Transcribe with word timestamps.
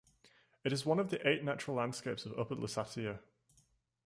It 0.63 0.73
is 0.73 0.83
one 0.83 0.97
of 0.97 1.11
the 1.11 1.29
eight 1.29 1.43
natural 1.43 1.77
landscapes 1.77 2.25
of 2.25 2.33
Upper 2.35 2.55
Lusatia. 2.55 3.19